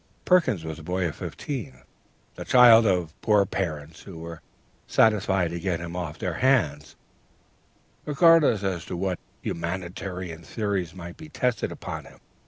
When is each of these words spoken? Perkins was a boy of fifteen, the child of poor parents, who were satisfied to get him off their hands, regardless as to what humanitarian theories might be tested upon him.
Perkins 0.25 0.63
was 0.65 0.79
a 0.79 0.83
boy 0.83 1.07
of 1.07 1.15
fifteen, 1.15 1.83
the 2.33 2.43
child 2.43 2.87
of 2.87 3.13
poor 3.21 3.45
parents, 3.45 4.01
who 4.01 4.17
were 4.17 4.41
satisfied 4.87 5.51
to 5.51 5.59
get 5.59 5.79
him 5.79 5.95
off 5.95 6.17
their 6.17 6.33
hands, 6.41 6.95
regardless 8.07 8.63
as 8.63 8.83
to 8.85 8.97
what 8.97 9.19
humanitarian 9.43 10.41
theories 10.41 10.95
might 10.95 11.17
be 11.17 11.29
tested 11.29 11.71
upon 11.71 12.05
him. 12.05 12.17